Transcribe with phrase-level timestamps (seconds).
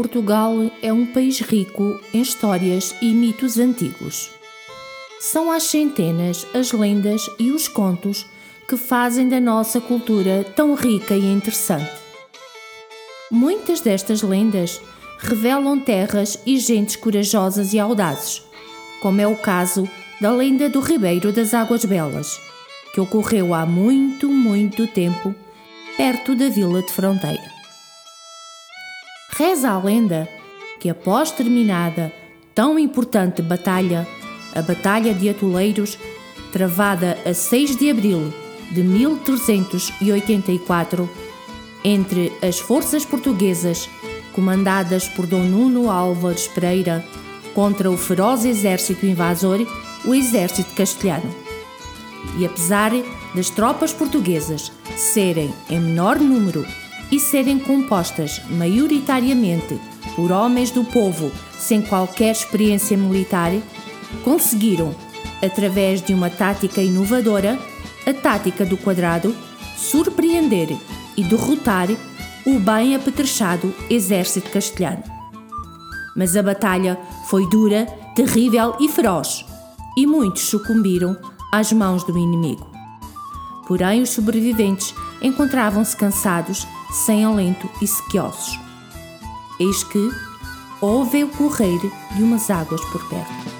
[0.00, 4.30] Portugal é um país rico em histórias e mitos antigos.
[5.20, 8.24] São as centenas as lendas e os contos
[8.66, 11.92] que fazem da nossa cultura tão rica e interessante.
[13.30, 14.80] Muitas destas lendas
[15.18, 18.42] revelam terras e gentes corajosas e audazes,
[19.02, 19.86] como é o caso
[20.18, 22.40] da lenda do Ribeiro das Águas Belas,
[22.94, 25.34] que ocorreu há muito, muito tempo,
[25.98, 27.49] perto da vila de Fronteira.
[29.32, 30.28] Reza a lenda
[30.78, 32.12] que, após terminada
[32.54, 34.06] tão importante batalha,
[34.54, 35.96] a Batalha de Atoleiros,
[36.52, 38.34] travada a 6 de abril
[38.72, 41.08] de 1384,
[41.84, 43.88] entre as forças portuguesas,
[44.32, 47.04] comandadas por Dom Nuno Álvares Pereira,
[47.54, 49.60] contra o feroz exército invasor,
[50.04, 51.34] o exército castelhano.
[52.38, 52.90] E apesar
[53.34, 56.66] das tropas portuguesas serem em menor número
[57.10, 59.80] e serem compostas maioritariamente
[60.14, 63.52] por homens do povo sem qualquer experiência militar,
[64.24, 64.94] conseguiram,
[65.42, 67.58] através de uma tática inovadora,
[68.06, 69.34] a tática do quadrado,
[69.76, 70.76] surpreender
[71.16, 71.88] e derrotar
[72.46, 75.02] o bem apetrechado exército castelhano.
[76.16, 79.44] Mas a batalha foi dura, terrível e feroz,
[79.96, 81.16] e muitos sucumbiram
[81.52, 82.68] às mãos do inimigo.
[83.68, 86.66] Porém, os sobreviventes encontravam-se cansados
[87.04, 88.58] sem alento e sequiosos.
[89.58, 90.10] Eis que
[90.80, 91.78] houve o correr
[92.14, 93.50] de umas águas por perto.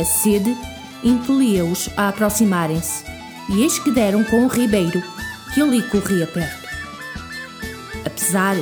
[0.00, 0.56] A sede
[1.02, 3.04] impelia-os a aproximarem-se,
[3.48, 5.02] e eis que deram com o ribeiro
[5.52, 6.68] que ali corria perto.
[8.04, 8.56] Apesar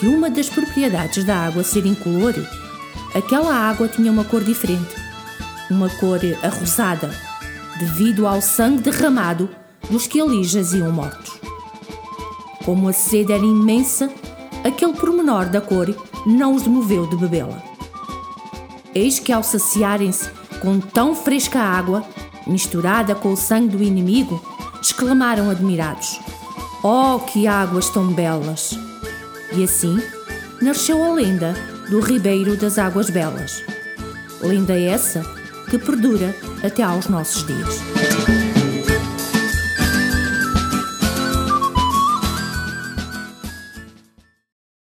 [0.00, 2.34] de uma das propriedades da água ser incolor,
[3.14, 4.94] aquela água tinha uma cor diferente,
[5.70, 7.10] uma cor arrosada,
[7.78, 9.48] devido ao sangue derramado
[9.90, 11.32] dos que ali jaziam mortos.
[12.64, 14.10] Como a sede era imensa,
[14.64, 15.94] aquele pormenor da cor
[16.26, 17.62] não os demoveu de bebê-la.
[18.94, 20.30] Eis que, ao saciarem-se
[20.60, 22.04] com tão fresca água,
[22.46, 24.42] misturada com o sangue do inimigo,
[24.80, 26.18] exclamaram admirados:
[26.82, 28.78] Oh, que águas tão belas!
[29.52, 30.00] E assim
[30.60, 31.54] nasceu a lenda
[31.90, 33.62] do Ribeiro das Águas Belas.
[34.40, 35.22] Lenda essa
[35.70, 38.45] que perdura até aos nossos dias.